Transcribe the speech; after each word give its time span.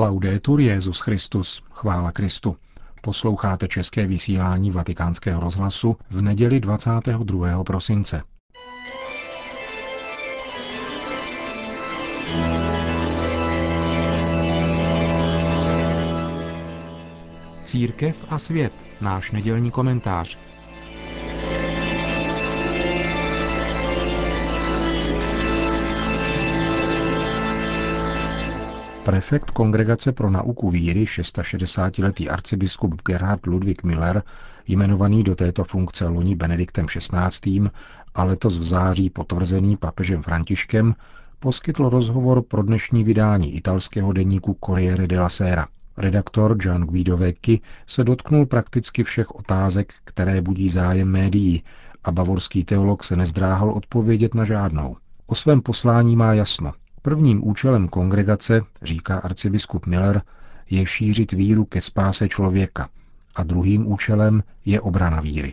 Laudetur 0.00 0.60
Jezus 0.60 1.00
Christus, 1.00 1.62
chvála 1.70 2.12
Kristu. 2.12 2.56
Posloucháte 3.02 3.68
české 3.68 4.06
vysílání 4.06 4.70
Vatikánského 4.70 5.40
rozhlasu 5.40 5.96
v 6.10 6.22
neděli 6.22 6.60
22. 6.60 7.64
prosince. 7.64 8.22
Církev 17.64 18.24
a 18.28 18.38
svět, 18.38 18.72
náš 19.00 19.32
nedělní 19.32 19.70
komentář– 19.70 20.38
Prefekt 29.04 29.50
Kongregace 29.50 30.12
pro 30.12 30.30
nauku 30.30 30.70
víry, 30.70 31.04
660-letý 31.04 32.28
arcibiskup 32.28 33.02
Gerhard 33.02 33.46
Ludwig 33.46 33.82
Miller, 33.82 34.22
jmenovaný 34.68 35.22
do 35.22 35.34
této 35.34 35.64
funkce 35.64 36.08
loni 36.08 36.36
Benediktem 36.36 36.86
XVI. 36.86 37.70
a 38.14 38.24
letos 38.24 38.58
v 38.58 38.64
září 38.64 39.10
potvrzený 39.10 39.76
papežem 39.76 40.22
Františkem, 40.22 40.94
poskytl 41.38 41.88
rozhovor 41.88 42.42
pro 42.42 42.62
dnešní 42.62 43.04
vydání 43.04 43.56
italského 43.56 44.12
deníku 44.12 44.56
Corriere 44.64 45.06
della 45.06 45.28
Sera. 45.28 45.68
Redaktor 45.96 46.56
Gian 46.56 46.82
Guido 46.82 47.16
Vecchi 47.16 47.60
se 47.86 48.04
dotknul 48.04 48.46
prakticky 48.46 49.04
všech 49.04 49.30
otázek, 49.34 49.92
které 50.04 50.40
budí 50.40 50.68
zájem 50.68 51.08
médií 51.08 51.62
a 52.04 52.12
bavorský 52.12 52.64
teolog 52.64 53.04
se 53.04 53.16
nezdráhal 53.16 53.70
odpovědět 53.70 54.34
na 54.34 54.44
žádnou. 54.44 54.96
O 55.26 55.34
svém 55.34 55.60
poslání 55.60 56.16
má 56.16 56.34
jasno. 56.34 56.72
Prvním 57.02 57.48
účelem 57.48 57.88
kongregace, 57.88 58.62
říká 58.82 59.18
arcibiskup 59.18 59.86
Miller, 59.86 60.22
je 60.70 60.86
šířit 60.86 61.32
víru 61.32 61.64
ke 61.64 61.80
spáse 61.80 62.28
člověka 62.28 62.88
a 63.34 63.42
druhým 63.42 63.92
účelem 63.92 64.42
je 64.64 64.80
obrana 64.80 65.20
víry. 65.20 65.52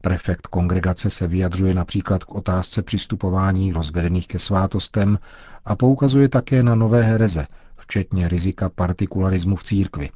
Prefekt 0.00 0.46
kongregace 0.46 1.10
se 1.10 1.26
vyjadřuje 1.26 1.74
například 1.74 2.24
k 2.24 2.34
otázce 2.34 2.82
přistupování 2.82 3.72
rozvedených 3.72 4.28
ke 4.28 4.38
svátostem 4.38 5.18
a 5.64 5.76
poukazuje 5.76 6.28
také 6.28 6.62
na 6.62 6.74
nové 6.74 7.02
hereze, 7.02 7.46
včetně 7.76 8.28
rizika 8.28 8.68
partikularismu 8.68 9.56
v 9.56 9.64
církvi. 9.64 10.10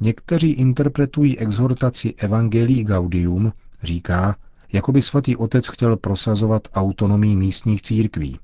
Někteří 0.00 0.50
interpretují 0.50 1.38
exhortaci 1.38 2.14
Evangelii 2.16 2.84
Gaudium, 2.84 3.52
říká, 3.82 4.36
jako 4.72 4.92
by 4.92 5.02
svatý 5.02 5.36
otec 5.36 5.68
chtěl 5.68 5.96
prosazovat 5.96 6.68
autonomii 6.74 7.36
místních 7.36 7.82
církví, 7.82 8.38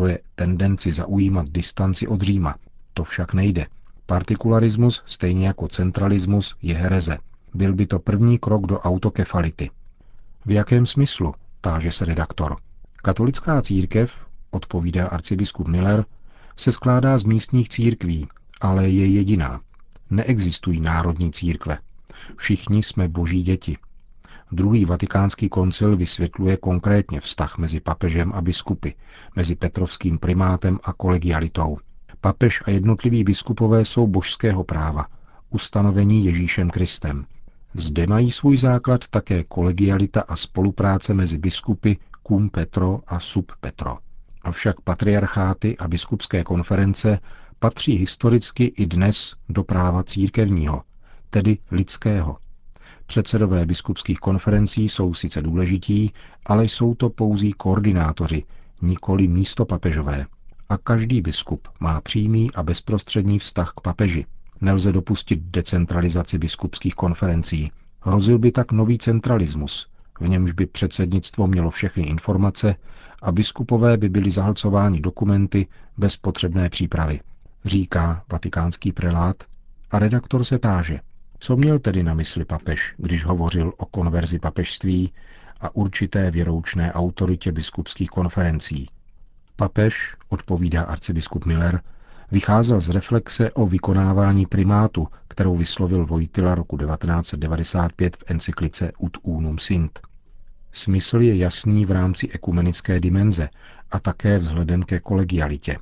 to 0.00 0.06
je 0.06 0.18
tendenci 0.34 0.92
zaujímat 0.92 1.48
distanci 1.48 2.06
od 2.06 2.22
Říma. 2.22 2.54
To 2.94 3.04
však 3.04 3.34
nejde. 3.34 3.66
Partikularismus, 4.06 5.02
stejně 5.06 5.46
jako 5.46 5.68
centralismus, 5.68 6.56
je 6.62 6.74
hereze. 6.74 7.18
Byl 7.54 7.74
by 7.74 7.86
to 7.86 7.98
první 7.98 8.38
krok 8.38 8.66
do 8.66 8.80
autokefality. 8.80 9.70
V 10.46 10.50
jakém 10.50 10.86
smyslu? 10.86 11.34
táže 11.60 11.92
se 11.92 12.04
redaktor. 12.04 12.56
Katolická 12.96 13.62
církev, 13.62 14.12
odpovídá 14.50 15.06
arcibiskup 15.06 15.68
Miller, 15.68 16.04
se 16.56 16.72
skládá 16.72 17.18
z 17.18 17.24
místních 17.24 17.68
církví, 17.68 18.28
ale 18.60 18.88
je 18.88 19.06
jediná. 19.06 19.60
Neexistují 20.10 20.80
národní 20.80 21.32
církve. 21.32 21.78
Všichni 22.36 22.82
jsme 22.82 23.08
boží 23.08 23.42
děti. 23.42 23.76
Druhý 24.52 24.84
vatikánský 24.84 25.48
koncil 25.48 25.96
vysvětluje 25.96 26.56
konkrétně 26.56 27.20
vztah 27.20 27.58
mezi 27.58 27.80
papežem 27.80 28.32
a 28.32 28.40
biskupy, 28.40 28.90
mezi 29.36 29.54
petrovským 29.54 30.18
primátem 30.18 30.78
a 30.84 30.92
kolegialitou. 30.92 31.78
Papež 32.20 32.62
a 32.66 32.70
jednotliví 32.70 33.24
biskupové 33.24 33.84
jsou 33.84 34.06
božského 34.06 34.64
práva, 34.64 35.06
ustanovení 35.50 36.24
Ježíšem 36.24 36.70
Kristem. 36.70 37.26
Zde 37.74 38.06
mají 38.06 38.30
svůj 38.30 38.56
základ 38.56 39.08
také 39.08 39.44
kolegialita 39.44 40.20
a 40.20 40.36
spolupráce 40.36 41.14
mezi 41.14 41.38
biskupy 41.38 41.92
cum 42.26 42.50
Petro 42.50 43.00
a 43.06 43.20
sub 43.20 43.52
Petro. 43.60 43.98
Avšak 44.42 44.80
patriarcháty 44.80 45.76
a 45.78 45.88
biskupské 45.88 46.44
konference 46.44 47.18
patří 47.58 47.96
historicky 47.96 48.64
i 48.64 48.86
dnes 48.86 49.34
do 49.48 49.64
práva 49.64 50.02
církevního, 50.02 50.82
tedy 51.30 51.58
lidského, 51.70 52.36
Předsedové 53.10 53.66
biskupských 53.66 54.18
konferencí 54.18 54.88
jsou 54.88 55.14
sice 55.14 55.42
důležití, 55.42 56.12
ale 56.46 56.64
jsou 56.64 56.94
to 56.94 57.10
pouzí 57.10 57.52
koordinátoři, 57.52 58.44
nikoli 58.82 59.28
místo 59.28 59.64
papežové. 59.64 60.26
A 60.68 60.78
každý 60.78 61.20
biskup 61.20 61.68
má 61.80 62.00
přímý 62.00 62.50
a 62.54 62.62
bezprostřední 62.62 63.38
vztah 63.38 63.72
k 63.76 63.80
papeži. 63.80 64.26
Nelze 64.60 64.92
dopustit 64.92 65.40
decentralizaci 65.42 66.38
biskupských 66.38 66.94
konferencí. 66.94 67.70
Hrozil 68.00 68.38
by 68.38 68.52
tak 68.52 68.72
nový 68.72 68.98
centralismus, 68.98 69.86
v 70.20 70.28
němž 70.28 70.52
by 70.52 70.66
předsednictvo 70.66 71.46
mělo 71.46 71.70
všechny 71.70 72.02
informace 72.02 72.76
a 73.22 73.32
biskupové 73.32 73.96
by 73.96 74.08
byli 74.08 74.30
zahlcováni 74.30 75.00
dokumenty 75.00 75.66
bez 75.98 76.16
potřebné 76.16 76.68
přípravy, 76.68 77.20
říká 77.64 78.24
vatikánský 78.32 78.92
prelát 78.92 79.36
a 79.90 79.98
redaktor 79.98 80.44
se 80.44 80.58
táže. 80.58 81.00
Co 81.42 81.56
měl 81.56 81.78
tedy 81.78 82.02
na 82.02 82.14
mysli 82.14 82.44
papež, 82.44 82.94
když 82.98 83.24
hovořil 83.24 83.72
o 83.76 83.86
konverzi 83.86 84.38
papežství 84.38 85.12
a 85.60 85.74
určité 85.74 86.30
věroučné 86.30 86.92
autoritě 86.92 87.52
biskupských 87.52 88.08
konferencí? 88.10 88.88
Papež, 89.56 90.16
odpovídá 90.28 90.82
arcibiskup 90.82 91.46
Miller, 91.46 91.80
vycházel 92.32 92.80
z 92.80 92.88
reflexe 92.88 93.50
o 93.52 93.66
vykonávání 93.66 94.46
primátu, 94.46 95.08
kterou 95.28 95.56
vyslovil 95.56 96.06
Vojtila 96.06 96.54
roku 96.54 96.78
1995 96.78 98.16
v 98.16 98.24
encyklice 98.26 98.92
Ut 98.98 99.16
unum 99.22 99.58
sint. 99.58 100.00
Smysl 100.72 101.20
je 101.20 101.36
jasný 101.36 101.84
v 101.84 101.90
rámci 101.90 102.28
ekumenické 102.28 103.00
dimenze 103.00 103.48
a 103.90 104.00
také 104.00 104.38
vzhledem 104.38 104.82
ke 104.82 105.00
kolegialitě. 105.00 105.76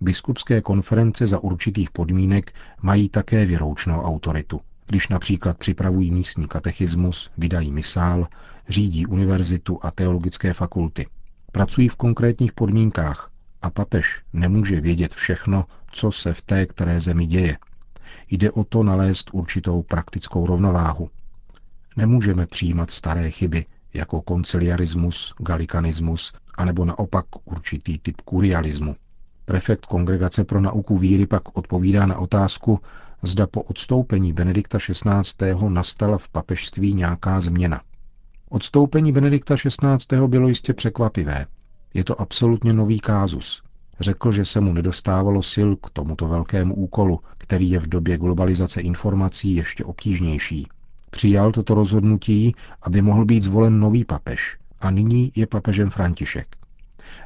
Biskupské 0.00 0.60
konference 0.60 1.26
za 1.26 1.38
určitých 1.38 1.90
podmínek 1.90 2.54
mají 2.82 3.08
také 3.08 3.46
věroučnou 3.46 4.02
autoritu– 4.02 4.60
když 4.92 5.08
například 5.08 5.58
připravují 5.58 6.10
místní 6.10 6.48
katechismus, 6.48 7.30
vydají 7.38 7.72
misál, 7.72 8.28
řídí 8.68 9.06
univerzitu 9.06 9.78
a 9.82 9.90
teologické 9.90 10.52
fakulty. 10.52 11.06
Pracují 11.52 11.88
v 11.88 11.96
konkrétních 11.96 12.52
podmínkách 12.52 13.30
a 13.62 13.70
papež 13.70 14.22
nemůže 14.32 14.80
vědět 14.80 15.14
všechno, 15.14 15.64
co 15.92 16.12
se 16.12 16.34
v 16.34 16.42
té 16.42 16.66
které 16.66 17.00
zemi 17.00 17.26
děje. 17.26 17.58
Jde 18.30 18.50
o 18.50 18.64
to 18.64 18.82
nalézt 18.82 19.30
určitou 19.32 19.82
praktickou 19.82 20.46
rovnováhu. 20.46 21.10
Nemůžeme 21.96 22.46
přijímat 22.46 22.90
staré 22.90 23.30
chyby, 23.30 23.64
jako 23.94 24.20
konciliarismus, 24.20 25.34
galikanismus, 25.38 26.32
anebo 26.58 26.84
naopak 26.84 27.24
určitý 27.44 27.98
typ 27.98 28.20
kurialismu. 28.20 28.96
Prefekt 29.44 29.86
Kongregace 29.86 30.44
pro 30.44 30.60
nauku 30.60 30.98
víry 30.98 31.26
pak 31.26 31.56
odpovídá 31.58 32.06
na 32.06 32.18
otázku, 32.18 32.80
zda 33.22 33.46
po 33.46 33.62
odstoupení 33.62 34.32
Benedikta 34.32 34.78
XVI. 34.78 35.54
nastala 35.68 36.18
v 36.18 36.28
papežství 36.28 36.94
nějaká 36.94 37.40
změna. 37.40 37.80
Odstoupení 38.48 39.12
Benedikta 39.12 39.56
XVI. 39.56 40.26
bylo 40.26 40.48
jistě 40.48 40.74
překvapivé. 40.74 41.46
Je 41.94 42.04
to 42.04 42.20
absolutně 42.20 42.72
nový 42.72 43.00
kázus. 43.00 43.62
Řekl, 44.00 44.32
že 44.32 44.44
se 44.44 44.60
mu 44.60 44.72
nedostávalo 44.72 45.42
sil 45.52 45.70
k 45.76 45.90
tomuto 45.90 46.28
velkému 46.28 46.74
úkolu, 46.74 47.20
který 47.38 47.70
je 47.70 47.78
v 47.78 47.88
době 47.88 48.18
globalizace 48.18 48.80
informací 48.80 49.54
ještě 49.54 49.84
obtížnější. 49.84 50.68
Přijal 51.10 51.52
toto 51.52 51.74
rozhodnutí, 51.74 52.54
aby 52.82 53.02
mohl 53.02 53.24
být 53.24 53.42
zvolen 53.42 53.80
nový 53.80 54.04
papež 54.04 54.56
a 54.80 54.90
nyní 54.90 55.32
je 55.34 55.46
papežem 55.46 55.90
František. 55.90 56.56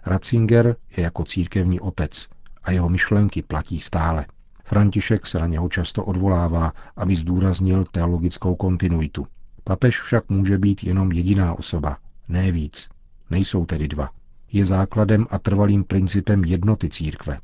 Ratzinger 0.07 0.77
je 0.97 1.05
jako 1.05 1.25
církevní 1.25 1.81
otec 1.81 2.29
a 2.63 2.73
jeho 2.73 2.89
myšlenky 2.89 3.43
platí 3.43 3.79
stále. 3.79 4.27
František 4.67 5.27
se 5.27 5.39
na 5.39 5.47
něho 5.47 5.69
často 5.69 6.05
odvolává, 6.05 6.73
aby 6.97 7.17
zdůraznil 7.17 7.85
teologickou 7.85 8.55
kontinuitu. 8.55 9.27
Papež 9.65 10.01
však 10.01 10.29
může 10.31 10.59
být 10.59 10.85
jenom 10.85 11.13
jediná 11.13 11.55
osoba, 11.55 11.97
ne 12.29 12.53
víc. 12.53 12.89
Nejsou 13.31 13.67
tedy 13.67 13.89
dva. 13.89 14.09
Je 14.53 14.65
základem 14.65 15.27
a 15.31 15.39
trvalým 15.39 15.85
principem 15.85 16.45
jednoty 16.45 16.89
církve. 16.89 17.39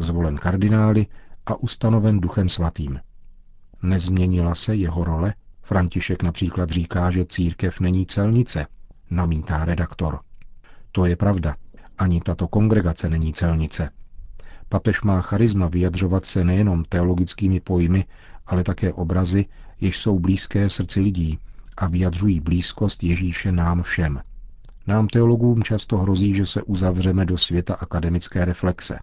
Zvolen 0.00 0.36
kardinály 0.36 1.06
a 1.46 1.54
ustanoven 1.54 2.20
duchem 2.20 2.48
svatým. 2.48 3.00
Nezměnila 3.82 4.54
se 4.54 4.74
jeho 4.74 5.04
role? 5.04 5.34
František 5.62 6.22
například 6.22 6.70
říká, 6.70 7.10
že 7.10 7.24
církev 7.24 7.80
není 7.80 8.06
celnice, 8.06 8.66
namítá 9.10 9.64
redaktor. 9.64 10.20
To 10.92 11.06
je 11.06 11.16
pravda. 11.16 11.56
Ani 11.98 12.20
tato 12.20 12.48
kongregace 12.48 13.10
není 13.10 13.32
celnice. 13.32 13.90
Papež 14.72 15.02
má 15.02 15.20
charisma 15.20 15.68
vyjadřovat 15.68 16.26
se 16.26 16.44
nejenom 16.44 16.84
teologickými 16.84 17.60
pojmy, 17.60 18.04
ale 18.46 18.64
také 18.64 18.92
obrazy, 18.92 19.46
jež 19.80 19.98
jsou 19.98 20.18
blízké 20.18 20.68
srdci 20.68 21.00
lidí 21.00 21.38
a 21.76 21.88
vyjadřují 21.88 22.40
blízkost 22.40 23.02
Ježíše 23.02 23.52
nám 23.52 23.82
všem. 23.82 24.20
Nám 24.86 25.06
teologům 25.08 25.62
často 25.62 25.98
hrozí, 25.98 26.34
že 26.34 26.46
se 26.46 26.62
uzavřeme 26.62 27.24
do 27.24 27.38
světa 27.38 27.74
akademické 27.74 28.44
reflexe. 28.44 28.98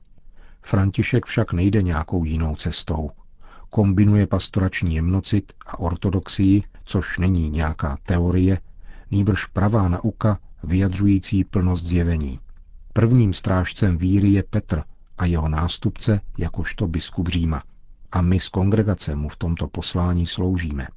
František 0.61 1.25
však 1.25 1.53
nejde 1.53 1.81
nějakou 1.81 2.23
jinou 2.23 2.55
cestou. 2.55 3.11
Kombinuje 3.69 4.27
pastorační 4.27 4.95
jemnocit 4.95 5.53
a 5.65 5.79
ortodoxii, 5.79 6.63
což 6.85 7.17
není 7.17 7.49
nějaká 7.49 7.97
teorie, 8.03 8.59
nýbrž 9.11 9.45
pravá 9.45 9.87
nauka 9.87 10.39
vyjadřující 10.63 11.43
plnost 11.43 11.85
zjevení. 11.85 12.39
Prvním 12.93 13.33
strážcem 13.33 13.97
víry 13.97 14.29
je 14.29 14.43
Petr 14.43 14.83
a 15.19 15.25
jeho 15.25 15.49
nástupce 15.49 16.21
jakožto 16.37 16.87
biskup 16.87 17.27
Říma. 17.27 17.63
A 18.11 18.21
my 18.21 18.39
z 18.39 18.49
kongregace 18.49 19.15
mu 19.15 19.29
v 19.29 19.35
tomto 19.35 19.67
poslání 19.67 20.25
sloužíme. 20.25 20.87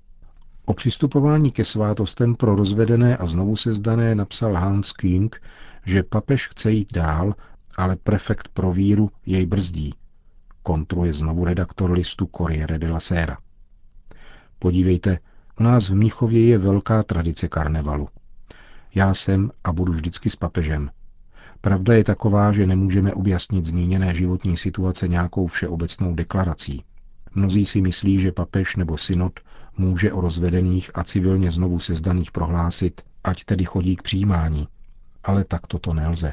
O 0.67 0.75
přistupování 0.75 1.51
ke 1.51 1.65
svátostem 1.65 2.35
pro 2.35 2.55
rozvedené 2.57 3.17
a 3.17 3.27
znovu 3.27 3.57
sezdané 3.57 4.15
napsal 4.15 4.55
Hans 4.55 4.93
King, 4.93 5.43
že 5.85 6.03
papež 6.03 6.49
chce 6.49 6.73
jít 6.73 6.93
dál, 6.93 7.35
ale 7.77 7.97
prefekt 7.97 8.49
pro 8.49 8.73
víru 8.73 9.11
jej 9.27 9.47
brzdí. 9.47 9.95
Kontruje 10.63 11.13
znovu 11.13 11.45
redaktor 11.45 11.91
listu 11.91 12.27
Corriere 12.37 12.79
della 12.79 13.01
Sera. 13.01 13.39
Podívejte, 14.59 15.19
u 15.61 15.63
nás 15.63 15.91
v 15.91 15.95
Mnichově 15.95 16.47
je 16.47 16.59
velká 16.59 17.03
tradice 17.03 17.49
karnevalu. 17.49 18.09
Já 18.95 19.15
jsem 19.15 19.51
a 19.65 19.73
budu 19.73 19.93
vždycky 19.93 20.31
s 20.31 20.37
papežem. 20.37 20.91
Pravda 21.63 21.95
je 21.95 22.05
taková, 22.05 22.53
že 22.53 22.67
nemůžeme 22.67 23.15
objasnit 23.15 23.65
zmíněné 23.67 24.15
životní 24.15 24.57
situace 24.57 25.09
nějakou 25.09 25.47
všeobecnou 25.47 26.15
deklarací. 26.15 26.85
Mnozí 27.35 27.65
si 27.65 27.81
myslí, 27.81 28.21
že 28.21 28.33
papež 28.33 28.77
nebo 28.77 28.97
synod 28.97 29.41
může 29.79 30.13
o 30.13 30.21
rozvedených 30.21 30.91
a 30.95 31.05
civilně 31.05 31.51
znovu 31.51 31.79
sezdaných 31.79 32.31
prohlásit, 32.31 33.01
ať 33.25 33.45
tedy 33.45 33.65
chodí 33.65 33.97
k 33.97 34.03
přijímání. 34.03 34.69
Ale 35.25 35.45
tak 35.45 35.67
toto 35.67 35.95
nelze. 35.95 36.33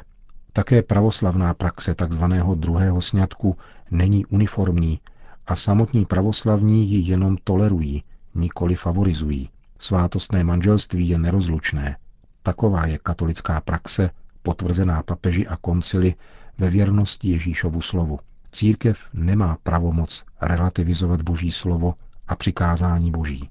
Také 0.52 0.82
pravoslavná 0.82 1.54
praxe 1.54 1.94
tzv. 1.94 2.24
druhého 2.54 3.00
sňatku 3.00 3.56
není 3.90 4.26
uniformní 4.26 5.00
a 5.46 5.56
samotní 5.56 6.06
pravoslavní 6.06 6.90
ji 6.90 7.10
jenom 7.10 7.36
tolerují, 7.44 8.02
nikoli 8.34 8.74
favorizují. 8.74 9.50
Svátostné 9.78 10.44
manželství 10.44 11.08
je 11.08 11.18
nerozlučné. 11.18 11.96
Taková 12.42 12.86
je 12.86 12.98
katolická 12.98 13.60
praxe, 13.60 14.10
potvrzená 14.42 15.02
papeži 15.02 15.46
a 15.46 15.56
koncily 15.56 16.14
ve 16.58 16.70
věrnosti 16.70 17.28
Ježíšovu 17.28 17.80
slovu. 17.80 18.18
Církev 18.52 19.08
nemá 19.12 19.58
pravomoc 19.62 20.24
relativizovat 20.40 21.22
boží 21.22 21.50
slovo 21.50 21.94
a 22.28 22.36
přikázání 22.36 23.10
boží. 23.10 23.50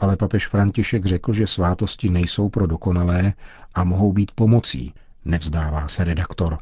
Ale 0.00 0.16
papež 0.16 0.46
František 0.46 1.06
řekl, 1.06 1.32
že 1.32 1.46
svátosti 1.46 2.10
nejsou 2.10 2.48
pro 2.48 2.66
dokonalé 2.66 3.32
a 3.74 3.84
mohou 3.84 4.12
být 4.12 4.30
pomocí, 4.30 4.94
nevzdává 5.24 5.88
se 5.88 6.04
redaktor. 6.04 6.58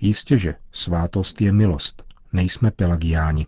Jistě, 0.00 0.38
že 0.38 0.54
svátost 0.72 1.40
je 1.40 1.52
milost, 1.52 2.04
nejsme 2.32 2.70
pelagiáni. 2.70 3.46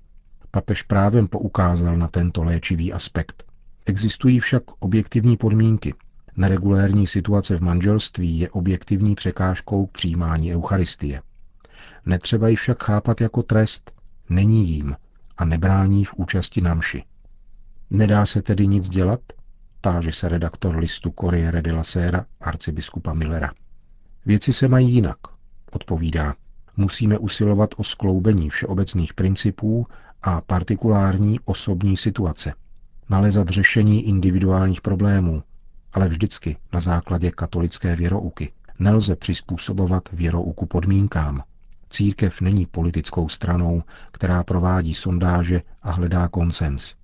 Papež 0.51 0.83
právem 0.83 1.29
poukázal 1.29 1.97
na 1.97 2.09
tento 2.09 2.45
léčivý 2.45 2.93
aspekt. 2.93 3.45
Existují 3.87 4.41
však 4.41 4.63
objektivní 4.79 5.37
podmínky. 5.37 5.95
Neregulérní 6.37 7.07
situace 7.07 7.57
v 7.57 7.61
manželství 7.61 8.39
je 8.39 8.51
objektivní 8.51 9.15
překážkou 9.15 9.87
k 9.87 9.91
přijímání 9.91 10.55
Eucharistie. 10.55 11.23
Netřeba 12.07 12.49
ji 12.49 12.57
však 12.57 12.83
chápat 12.83 13.21
jako 13.21 13.43
trest, 13.43 13.93
není 14.29 14.69
jím 14.69 14.97
a 15.37 15.45
nebrání 15.45 16.05
v 16.05 16.15
účasti 16.17 16.61
na 16.61 16.75
mši. 16.75 17.05
Nedá 17.91 18.27
se 18.27 18.43
tedy 18.43 18.67
nic 18.67 18.89
dělat? 18.89 19.21
Táže 19.81 20.13
se 20.13 20.29
redaktor 20.29 20.77
listu 20.77 21.11
Corriere 21.21 21.63
della 21.63 21.85
Sera 21.85 22.27
arcibiskupa 22.41 23.15
Millera. 23.15 23.51
Věci 24.27 24.53
se 24.53 24.69
mají 24.69 24.93
jinak, 24.93 25.17
odpovídá. 25.73 26.35
Musíme 26.77 27.19
usilovat 27.19 27.71
o 27.77 27.85
skloubení 27.85 28.51
všeobecných 28.51 29.15
principů 29.15 29.87
a 30.23 30.41
partikulární 30.41 31.41
osobní 31.45 31.97
situace. 31.97 32.55
Nalezat 33.11 33.49
řešení 33.49 34.09
individuálních 34.09 34.81
problémů, 34.81 35.43
ale 35.95 36.09
vždycky 36.09 36.57
na 36.73 36.81
základě 36.81 37.31
katolické 37.31 37.97
věrouky. 37.97 38.53
Nelze 38.81 39.17
přizpůsobovat 39.17 40.03
věrouku 40.13 40.67
podmínkám. 40.67 41.43
Církev 41.91 42.41
není 42.41 42.67
politickou 42.67 43.29
stranou, 43.29 43.83
která 44.13 44.45
provádí 44.45 44.95
sondáže 44.95 45.63
a 45.83 45.91
hledá 45.91 46.29
konsens. 46.29 46.95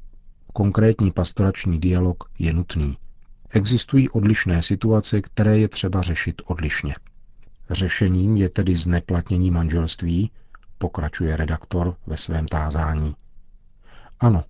Konkrétní 0.53 1.11
pastorační 1.13 1.79
dialog 1.79 2.25
je 2.39 2.53
nutný. 2.53 2.97
Existují 3.51 4.09
odlišné 4.11 4.63
situace, 4.63 5.23
které 5.23 5.59
je 5.59 5.69
třeba 5.69 6.03
řešit 6.03 6.43
odlišně. 6.47 6.95
Řešením 7.71 8.37
je 8.37 8.49
tedy 8.49 8.77
zneplatnění 8.77 9.51
manželství, 9.51 10.31
pokračuje 10.79 11.37
redaktor 11.37 11.97
ve 12.07 12.17
svém 12.17 12.47
tázání. 12.47 13.15
Ano, 14.21 14.45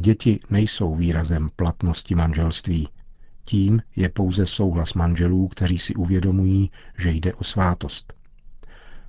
děti 0.00 0.40
nejsou 0.50 0.94
výrazem 0.94 1.48
platnosti 1.56 2.14
manželství. 2.14 2.88
Tím 3.48 3.82
je 3.96 4.08
pouze 4.08 4.46
souhlas 4.46 4.94
manželů, 4.94 5.48
kteří 5.48 5.78
si 5.78 5.94
uvědomují, 5.94 6.70
že 6.98 7.10
jde 7.10 7.34
o 7.34 7.44
svátost. 7.44 8.12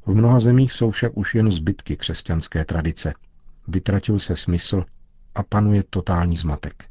V 0.05 0.15
mnoha 0.15 0.39
zemích 0.39 0.73
jsou 0.73 0.91
však 0.91 1.17
už 1.17 1.35
jen 1.35 1.51
zbytky 1.51 1.97
křesťanské 1.97 2.65
tradice. 2.65 3.13
Vytratil 3.67 4.19
se 4.19 4.35
smysl 4.35 4.85
a 5.35 5.43
panuje 5.43 5.83
totální 5.89 6.37
zmatek. 6.37 6.85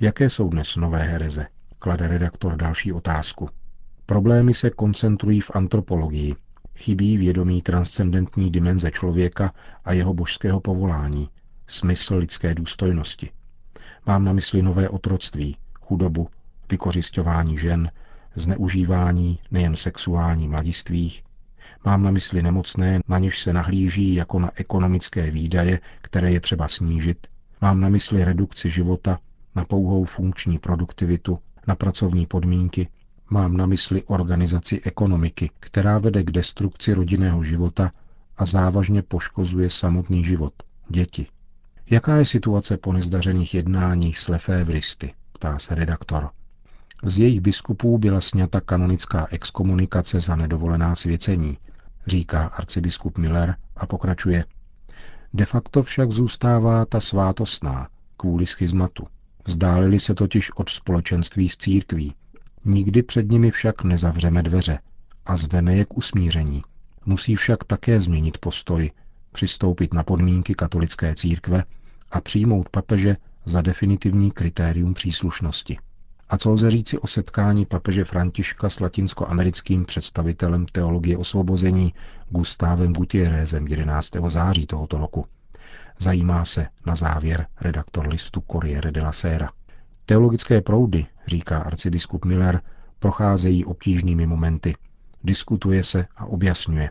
Jaké 0.00 0.30
jsou 0.30 0.48
dnes 0.48 0.76
nové 0.76 1.02
hereze? 1.02 1.46
Klade 1.78 2.08
redaktor 2.08 2.56
další 2.56 2.92
otázku. 2.92 3.48
Problémy 4.06 4.54
se 4.54 4.70
koncentrují 4.70 5.40
v 5.40 5.50
antropologii. 5.54 6.36
Chybí 6.76 7.16
vědomí 7.16 7.62
transcendentní 7.62 8.50
dimenze 8.50 8.90
člověka 8.90 9.52
a 9.84 9.92
jeho 9.92 10.14
božského 10.14 10.60
povolání, 10.60 11.28
smysl 11.66 12.16
lidské 12.16 12.54
důstojnosti. 12.54 13.30
Mám 14.06 14.24
na 14.24 14.32
mysli 14.32 14.62
nové 14.62 14.88
otroctví, 14.88 15.56
chudobu, 15.90 16.28
vykořišťování 16.70 17.58
žen, 17.58 17.90
zneužívání 18.34 19.38
nejen 19.50 19.76
sexuální 19.76 20.48
mladistvých, 20.48 21.22
Mám 21.84 22.02
na 22.02 22.10
mysli 22.10 22.42
nemocné, 22.42 23.00
na 23.08 23.18
něž 23.18 23.38
se 23.38 23.52
nahlíží 23.52 24.14
jako 24.14 24.38
na 24.38 24.50
ekonomické 24.54 25.30
výdaje, 25.30 25.80
které 26.00 26.32
je 26.32 26.40
třeba 26.40 26.68
snížit. 26.68 27.26
Mám 27.60 27.80
na 27.80 27.88
mysli 27.88 28.24
redukci 28.24 28.70
života 28.70 29.18
na 29.54 29.64
pouhou 29.64 30.04
funkční 30.04 30.58
produktivitu, 30.58 31.38
na 31.66 31.74
pracovní 31.74 32.26
podmínky. 32.26 32.88
Mám 33.30 33.56
na 33.56 33.66
mysli 33.66 34.02
organizaci 34.02 34.80
ekonomiky, 34.84 35.50
která 35.60 35.98
vede 35.98 36.22
k 36.22 36.30
destrukci 36.30 36.92
rodinného 36.94 37.44
života 37.44 37.90
a 38.36 38.44
závažně 38.44 39.02
poškozuje 39.02 39.70
samotný 39.70 40.24
život, 40.24 40.52
děti. 40.88 41.26
Jaká 41.90 42.16
je 42.16 42.24
situace 42.24 42.76
po 42.76 42.92
nezdařených 42.92 43.54
jednáních 43.54 44.18
s 44.18 44.28
Lefévristy? 44.28 45.12
Ptá 45.40 45.58
se 45.58 45.74
redaktor. 45.74 46.30
Z 47.04 47.18
jejich 47.18 47.40
biskupů 47.40 47.98
byla 47.98 48.20
sněta 48.20 48.60
kanonická 48.60 49.26
exkomunikace 49.30 50.20
za 50.20 50.36
nedovolená 50.36 50.94
svěcení, 50.94 51.58
říká 52.06 52.46
arcibiskup 52.46 53.18
Miller 53.18 53.56
a 53.76 53.86
pokračuje. 53.86 54.44
De 55.34 55.44
facto 55.44 55.82
však 55.82 56.10
zůstává 56.10 56.84
ta 56.84 57.00
svátostná, 57.00 57.88
kvůli 58.16 58.46
schizmatu. 58.46 59.06
Vzdálili 59.46 60.00
se 60.00 60.14
totiž 60.14 60.50
od 60.56 60.68
společenství 60.68 61.48
s 61.48 61.56
církví. 61.56 62.14
Nikdy 62.64 63.02
před 63.02 63.30
nimi 63.30 63.50
však 63.50 63.84
nezavřeme 63.84 64.42
dveře 64.42 64.78
a 65.26 65.36
zveme 65.36 65.74
je 65.74 65.84
k 65.84 65.96
usmíření. 65.96 66.62
Musí 67.06 67.34
však 67.34 67.64
také 67.64 68.00
změnit 68.00 68.38
postoj, 68.38 68.90
přistoupit 69.32 69.94
na 69.94 70.02
podmínky 70.02 70.54
katolické 70.54 71.14
církve 71.14 71.64
a 72.10 72.20
přijmout 72.20 72.68
papeže 72.68 73.16
za 73.50 73.60
definitivní 73.62 74.30
kritérium 74.30 74.94
příslušnosti. 74.94 75.78
A 76.28 76.38
co 76.38 76.50
lze 76.50 76.70
říci 76.70 76.98
o 76.98 77.06
setkání 77.06 77.66
papeže 77.66 78.04
Františka 78.04 78.68
s 78.68 78.80
latinskoamerickým 78.80 79.84
představitelem 79.84 80.66
teologie 80.66 81.16
osvobození 81.16 81.94
Gustávem 82.28 82.92
Gutierrezem 82.92 83.66
11. 83.66 84.10
září 84.28 84.66
tohoto 84.66 84.98
roku? 84.98 85.26
Zajímá 85.98 86.44
se 86.44 86.66
na 86.86 86.94
závěr 86.94 87.46
redaktor 87.60 88.08
listu 88.08 88.42
Corriere 88.52 88.90
de 88.90 89.02
la 89.02 89.12
Sera. 89.12 89.50
Teologické 90.06 90.60
proudy, 90.60 91.06
říká 91.26 91.58
arcibiskup 91.58 92.24
Miller, 92.24 92.60
procházejí 92.98 93.64
obtížnými 93.64 94.26
momenty. 94.26 94.74
Diskutuje 95.24 95.82
se 95.82 96.06
a 96.16 96.24
objasňuje. 96.24 96.90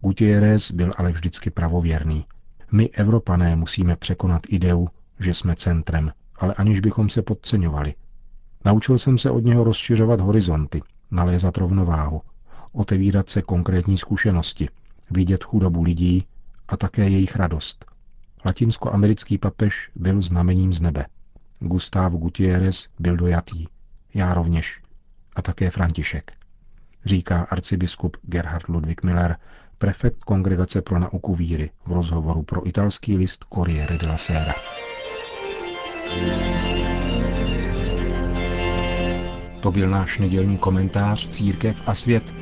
Gutierrez 0.00 0.70
byl 0.70 0.92
ale 0.96 1.10
vždycky 1.10 1.50
pravověrný. 1.50 2.24
My, 2.72 2.90
Evropané, 2.90 3.56
musíme 3.56 3.96
překonat 3.96 4.42
ideu, 4.48 4.88
že 5.20 5.34
jsme 5.34 5.56
centrem, 5.56 6.12
ale 6.36 6.54
aniž 6.54 6.80
bychom 6.80 7.08
se 7.08 7.22
podceňovali, 7.22 7.94
Naučil 8.64 8.98
jsem 8.98 9.18
se 9.18 9.30
od 9.30 9.44
něho 9.44 9.64
rozšiřovat 9.64 10.20
horizonty, 10.20 10.82
nalézat 11.10 11.56
rovnováhu, 11.56 12.22
otevírat 12.72 13.30
se 13.30 13.42
konkrétní 13.42 13.98
zkušenosti, 13.98 14.68
vidět 15.10 15.44
chudobu 15.44 15.82
lidí 15.82 16.26
a 16.68 16.76
také 16.76 17.08
jejich 17.08 17.36
radost. 17.36 17.84
Latinskoamerický 18.46 19.38
papež 19.38 19.90
byl 19.94 20.20
znamením 20.20 20.72
z 20.72 20.80
nebe. 20.80 21.06
Gustavo 21.60 22.18
Gutierrez 22.18 22.88
byl 22.98 23.16
dojatý. 23.16 23.66
Já 24.14 24.34
rovněž. 24.34 24.82
A 25.36 25.42
také 25.42 25.70
František. 25.70 26.32
Říká 27.04 27.40
arcibiskup 27.50 28.16
Gerhard 28.22 28.68
Ludwig 28.68 29.02
Miller, 29.02 29.36
prefekt 29.78 30.24
Kongregace 30.24 30.82
pro 30.82 30.98
nauku 30.98 31.34
víry 31.34 31.70
v 31.86 31.92
rozhovoru 31.92 32.42
pro 32.42 32.68
italský 32.68 33.16
list 33.16 33.44
Corriere 33.54 33.98
della 33.98 34.18
Sera. 34.18 34.54
To 39.60 39.70
byl 39.70 39.90
náš 39.90 40.18
nedělní 40.18 40.58
komentář 40.58 41.28
Církev 41.28 41.82
a 41.86 41.94
svět. 41.94 42.34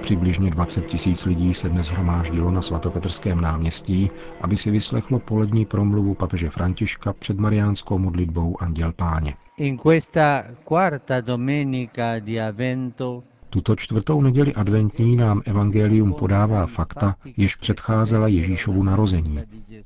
Přibližně 0.00 0.50
20 0.50 0.84
tisíc 0.84 1.24
lidí 1.24 1.54
se 1.54 1.68
dnes 1.68 1.88
hromáždilo 1.88 2.50
na 2.50 2.62
svatopetrském 2.62 3.40
náměstí, 3.40 4.10
aby 4.40 4.56
si 4.56 4.70
vyslechlo 4.70 5.18
polední 5.18 5.66
promluvu 5.66 6.14
papeže 6.14 6.50
Františka 6.50 7.12
před 7.12 7.38
mariánskou 7.38 7.98
modlitbou 7.98 8.56
Anděl 8.62 8.92
Páně. 8.92 9.34
In 9.56 9.78
questa 9.78 10.44
quarta 10.64 11.20
domenica 11.20 12.18
di 12.18 12.40
Avento 12.40 13.22
tuto 13.50 13.76
čtvrtou 13.76 14.20
neděli 14.20 14.54
adventní 14.54 15.16
nám 15.16 15.42
evangelium 15.44 16.12
podává 16.12 16.66
fakta, 16.66 17.16
jež 17.36 17.56
předcházela 17.56 18.28
Ježíšovu 18.28 18.82
narození. 18.82 19.38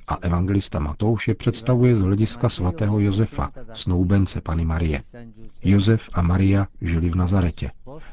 A 0.08 0.14
evangelista 0.20 0.78
Matouš 0.78 1.28
je 1.28 1.34
představuje 1.34 1.96
z 1.96 2.00
hlediska 2.00 2.48
svatého 2.48 3.00
Josefa, 3.00 3.50
snoubence 3.72 4.40
Pany 4.40 4.64
Marie. 4.64 5.02
Josef 5.64 6.08
a 6.12 6.22
Maria 6.22 6.66
žili 6.80 7.08
v 7.08 7.16
Nazaretě. 7.16 7.70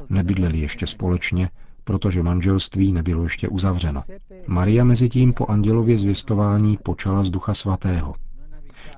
Nebydleli 0.10 0.60
ještě 0.60 0.88
společně, 0.88 1.50
protože 1.84 2.24
manželství 2.24 2.94
nebylo 2.94 3.24
ještě 3.24 3.48
uzavřeno. 3.48 4.04
Maria 4.48 4.84
mezi 4.84 5.10
tím 5.10 5.34
po 5.34 5.46
andělově 5.46 5.98
zvěstování 5.98 6.78
počala 6.84 7.24
z 7.24 7.30
ducha 7.30 7.54
svatého. 7.54 8.16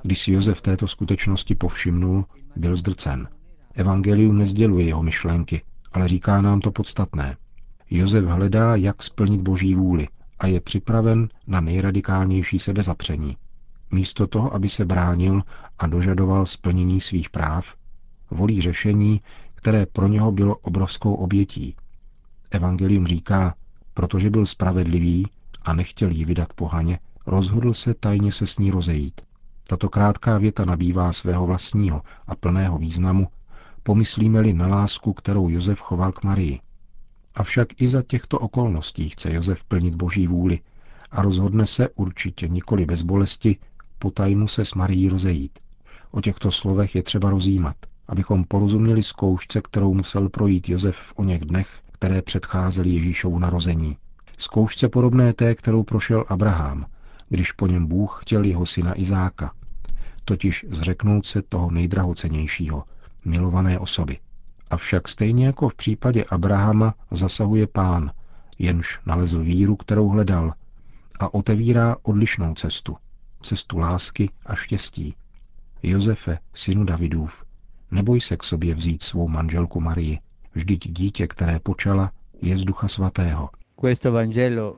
Když 0.03 0.19
si 0.19 0.31
Josef 0.31 0.61
této 0.61 0.87
skutečnosti 0.87 1.55
povšimnul, 1.55 2.25
byl 2.55 2.75
zdrcen. 2.75 3.27
Evangelium 3.75 4.37
nezděluje 4.37 4.85
jeho 4.85 5.03
myšlenky, 5.03 5.61
ale 5.91 6.08
říká 6.08 6.41
nám 6.41 6.60
to 6.60 6.72
podstatné. 6.72 7.38
Josef 7.89 8.25
hledá, 8.25 8.75
jak 8.75 9.03
splnit 9.03 9.41
boží 9.41 9.75
vůli 9.75 10.08
a 10.39 10.48
je 10.48 10.62
připraven 10.62 11.29
na 11.48 11.62
nejradikálnější 11.62 12.60
sebezapření. 12.60 13.38
Místo 13.91 14.27
toho, 14.27 14.53
aby 14.53 14.69
se 14.69 14.86
bránil 14.86 15.41
a 15.79 15.88
dožadoval 15.88 16.46
splnění 16.46 17.01
svých 17.01 17.29
práv, 17.29 17.75
volí 18.31 18.62
řešení, 18.62 19.22
které 19.55 19.86
pro 19.86 20.08
něho 20.08 20.31
bylo 20.31 20.55
obrovskou 20.55 21.13
obětí. 21.13 21.75
Evangelium 22.51 23.08
říká, 23.08 23.55
protože 23.93 24.29
byl 24.29 24.46
spravedlivý 24.46 25.27
a 25.62 25.74
nechtěl 25.74 26.12
jí 26.12 26.25
vydat 26.25 26.53
pohaně, 26.53 27.00
rozhodl 27.25 27.74
se 27.74 27.93
tajně 27.93 28.31
se 28.31 28.48
s 28.48 28.58
ní 28.58 28.72
rozejít. 28.72 29.22
Tato 29.67 29.89
krátká 29.89 30.38
věta 30.38 30.65
nabývá 30.65 31.13
svého 31.13 31.46
vlastního 31.46 32.01
a 32.27 32.36
plného 32.36 32.77
významu 32.77 33.27
pomyslíme-li 33.83 34.53
na 34.53 34.67
lásku, 34.67 35.13
kterou 35.13 35.50
Josef 35.50 35.79
choval 35.79 36.12
k 36.12 36.24
Marii. 36.24 36.59
Avšak 37.36 37.81
i 37.81 37.88
za 37.88 38.01
těchto 38.01 38.39
okolností 38.39 39.09
chce 39.09 39.33
Josef 39.33 39.63
plnit 39.63 39.95
boží 39.95 40.27
vůli 40.27 40.59
a 41.12 41.21
rozhodne 41.21 41.65
se 41.65 41.89
určitě 41.89 42.48
nikoli 42.48 42.86
bez 42.86 43.01
bolesti 43.01 43.57
potajmu 44.00 44.48
se 44.48 44.65
s 44.65 44.74
Marií 44.74 45.09
rozejít. 45.09 45.59
O 46.12 46.21
těchto 46.21 46.51
slovech 46.51 46.95
je 46.95 47.03
třeba 47.03 47.29
rozjímat, 47.29 47.75
abychom 48.07 48.43
porozuměli 48.43 49.03
zkoušce, 49.03 49.62
kterou 49.62 49.93
musel 49.93 50.29
projít 50.29 50.69
Josef 50.69 50.95
v 50.95 51.13
oněch 51.15 51.41
dnech, 51.41 51.81
které 51.91 52.21
předcházely 52.21 52.89
Ježíšovu 52.89 53.39
narození. 53.39 53.98
Zkoušce 54.38 54.89
podobné 54.89 55.33
té, 55.33 55.55
kterou 55.55 55.83
prošel 55.83 56.25
Abraham, 56.27 56.86
když 57.29 57.51
po 57.51 57.67
něm 57.67 57.88
Bůh 57.88 58.19
chtěl 58.21 58.43
jeho 58.43 58.65
syna 58.65 59.00
Izáka, 59.00 59.51
totiž 60.25 60.65
zřeknout 60.69 61.25
se 61.25 61.41
toho 61.41 61.71
nejdrahocenějšího, 61.71 62.83
milované 63.25 63.79
osoby. 63.79 64.17
Avšak 64.69 65.07
stejně 65.07 65.45
jako 65.45 65.69
v 65.69 65.75
případě 65.75 66.23
Abrahama 66.23 66.93
zasahuje 67.11 67.67
pán, 67.67 68.11
jenž 68.59 68.99
nalezl 69.05 69.43
víru, 69.43 69.75
kterou 69.75 70.07
hledal, 70.09 70.53
a 71.19 71.33
otevírá 71.33 71.95
odlišnou 72.03 72.53
cestu, 72.53 72.97
cestu 73.41 73.77
lásky 73.77 74.29
a 74.45 74.55
štěstí. 74.55 75.15
Josefe, 75.83 76.39
synu 76.53 76.83
Davidův, 76.83 77.45
neboj 77.91 78.21
se 78.21 78.38
k 78.38 78.43
sobě 78.43 78.73
vzít 78.73 79.03
svou 79.03 79.27
manželku 79.27 79.81
Marii, 79.81 80.19
vždyť 80.53 80.91
dítě, 80.91 81.27
které 81.27 81.59
počala, 81.59 82.11
je 82.41 82.57
z 82.57 82.65
Ducha 82.65 82.88
Svatého. 82.88 83.49
Questo 83.81 84.11
Vangelo 84.11 84.75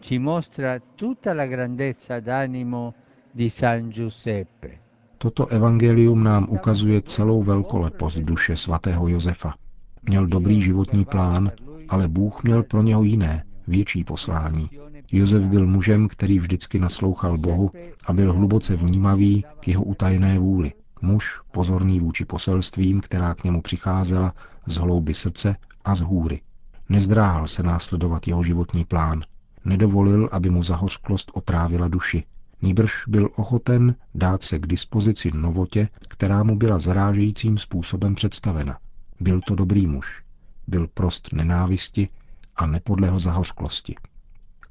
ci 0.00 0.18
mostra 0.18 0.78
tutta 0.96 1.32
la 1.32 1.46
grandezza 1.46 2.20
d'animo 2.20 2.94
di 3.34 3.50
San 3.50 3.92
Giuseppe. 3.92 4.83
Toto 5.18 5.46
evangelium 5.46 6.24
nám 6.24 6.46
ukazuje 6.50 7.02
celou 7.02 7.42
velkolepost 7.42 8.18
duše 8.18 8.56
svatého 8.56 9.08
Josefa. 9.08 9.54
Měl 10.02 10.26
dobrý 10.26 10.60
životní 10.60 11.04
plán, 11.04 11.52
ale 11.88 12.08
Bůh 12.08 12.42
měl 12.42 12.62
pro 12.62 12.82
něho 12.82 13.02
jiné, 13.02 13.44
větší 13.66 14.04
poslání. 14.04 14.70
Josef 15.12 15.48
byl 15.48 15.66
mužem, 15.66 16.08
který 16.08 16.38
vždycky 16.38 16.78
naslouchal 16.78 17.38
Bohu 17.38 17.70
a 18.06 18.12
byl 18.12 18.32
hluboce 18.32 18.76
vnímavý 18.76 19.44
k 19.60 19.68
jeho 19.68 19.82
utajené 19.82 20.38
vůli. 20.38 20.72
Muž 21.02 21.40
pozorný 21.52 22.00
vůči 22.00 22.24
poselstvím, 22.24 23.00
která 23.00 23.34
k 23.34 23.44
němu 23.44 23.62
přicházela 23.62 24.34
z 24.66 24.76
hlouby 24.76 25.14
srdce 25.14 25.56
a 25.84 25.94
z 25.94 26.00
hůry. 26.00 26.40
Nezdráhal 26.88 27.46
se 27.46 27.62
následovat 27.62 28.28
jeho 28.28 28.42
životní 28.42 28.84
plán. 28.84 29.22
Nedovolil, 29.64 30.28
aby 30.32 30.50
mu 30.50 30.62
zahořklost 30.62 31.30
otrávila 31.34 31.88
duši. 31.88 32.24
Nýbrž 32.64 33.04
byl 33.08 33.30
ochoten 33.36 33.94
dát 34.14 34.42
se 34.42 34.58
k 34.58 34.66
dispozici 34.66 35.30
novotě, 35.34 35.88
která 36.08 36.42
mu 36.42 36.56
byla 36.56 36.78
zarážejícím 36.78 37.58
způsobem 37.58 38.14
představena. 38.14 38.78
Byl 39.20 39.40
to 39.40 39.54
dobrý 39.54 39.86
muž. 39.86 40.22
Byl 40.66 40.88
prost 40.94 41.32
nenávisti 41.32 42.08
a 42.56 42.66
nepodlehl 42.66 43.18
zahořklosti. 43.18 43.94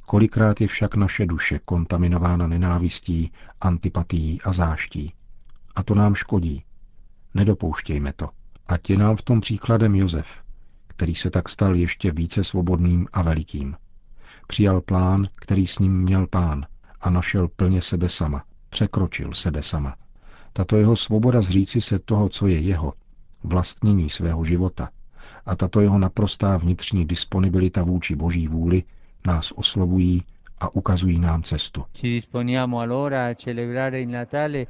Kolikrát 0.05 0.61
je 0.61 0.67
však 0.67 0.95
naše 0.95 1.25
duše 1.25 1.59
kontaminována 1.65 2.47
nenávistí, 2.47 3.31
antipatií 3.61 4.41
a 4.41 4.53
záští. 4.53 5.13
A 5.75 5.83
to 5.83 5.95
nám 5.95 6.15
škodí. 6.15 6.63
Nedopouštějme 7.33 8.13
to. 8.13 8.29
Ať 8.67 8.89
je 8.89 8.97
nám 8.97 9.15
v 9.15 9.21
tom 9.21 9.41
příkladem 9.41 9.95
Josef, 9.95 10.43
který 10.87 11.15
se 11.15 11.29
tak 11.29 11.49
stal 11.49 11.75
ještě 11.75 12.11
více 12.11 12.43
svobodným 12.43 13.07
a 13.13 13.21
velikým. 13.21 13.75
Přijal 14.47 14.81
plán, 14.81 15.27
který 15.35 15.67
s 15.67 15.79
ním 15.79 16.01
měl 16.01 16.27
pán 16.27 16.65
a 17.03 17.09
našel 17.09 17.47
plně 17.47 17.81
sebe 17.81 18.09
sama, 18.09 18.43
překročil 18.69 19.33
sebe 19.33 19.63
sama. 19.63 19.95
Tato 20.53 20.77
jeho 20.77 20.95
svoboda 20.95 21.41
zříci 21.41 21.81
se 21.81 21.99
toho, 21.99 22.29
co 22.29 22.47
je 22.47 22.59
jeho, 22.59 22.93
vlastnění 23.43 24.09
svého 24.09 24.43
života 24.43 24.89
a 25.45 25.55
tato 25.55 25.81
jeho 25.81 25.99
naprostá 25.99 26.57
vnitřní 26.57 27.05
disponibilita 27.05 27.83
vůči 27.83 28.15
boží 28.15 28.47
vůli 28.47 28.83
nás 29.27 29.51
oslovují 29.51 30.23
a 30.59 30.75
ukazují 30.75 31.19
nám 31.19 31.43
cestu. 31.43 31.83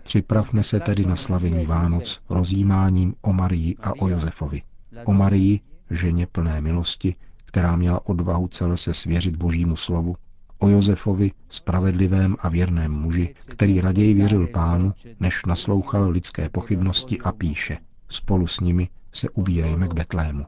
Připravme 0.03 0.63
se 0.63 0.79
tedy 0.79 1.05
na 1.05 1.15
slavení 1.15 1.65
Vánoc 1.65 2.21
rozjímáním 2.29 3.15
o 3.21 3.33
Marii 3.33 3.75
a 3.81 3.93
o 4.01 4.07
Josefovi. 4.07 4.61
O 5.05 5.13
Marii, 5.13 5.59
ženě 5.89 6.27
plné 6.27 6.61
milosti, 6.61 7.15
která 7.45 7.75
měla 7.75 8.05
odvahu 8.05 8.47
celé 8.47 8.77
se 8.77 8.93
svěřit 8.93 9.35
božímu 9.35 9.75
slovu, 9.75 10.15
o 10.63 10.69
Josefovi, 10.69 11.31
spravedlivém 11.49 12.35
a 12.39 12.49
věrném 12.49 12.91
muži, 12.91 13.35
který 13.45 13.81
raději 13.81 14.13
věřil 14.13 14.47
pánu, 14.47 14.93
než 15.19 15.45
naslouchal 15.45 16.09
lidské 16.09 16.49
pochybnosti 16.49 17.19
a 17.21 17.31
píše. 17.31 17.77
Spolu 18.09 18.47
s 18.47 18.59
nimi 18.59 18.89
se 19.11 19.29
ubírejme 19.29 19.87
k 19.87 19.93
Betlému. 19.93 20.45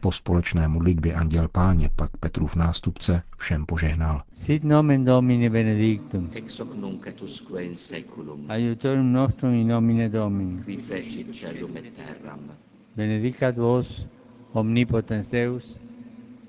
Po 0.00 0.12
společné 0.12 0.68
modlitbě 0.68 1.14
Anděl 1.14 1.48
Páně 1.48 1.90
pak 1.96 2.16
Petrův 2.16 2.56
nástupce 2.56 3.22
všem 3.38 3.66
požehnal. 3.66 4.22
Sit 4.34 4.64
nomen 4.64 5.04
Domini 5.04 5.50
benedictum. 5.50 6.30
Ex 6.34 6.58
hoc 6.58 6.76
nunc 6.76 7.06
et 7.06 7.22
usque 7.22 7.64
in 7.64 7.74
seculum. 7.74 8.44
Aiutorium 8.48 9.12
nostrum 9.12 9.54
in 9.54 9.68
nomine 9.68 10.08
Domini. 10.08 10.62
Qui 10.64 10.76
fecit 10.76 11.36
celum 11.36 11.76
et 11.76 11.92
terram. 11.96 12.40
Benedicat 12.96 13.56
vos 13.56 14.06
omnipotens 14.52 15.30
Deus, 15.30 15.78